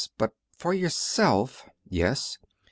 [0.17, 2.39] But for yourself ""Yes."